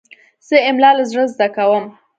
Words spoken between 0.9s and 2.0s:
له زړه زده کوم.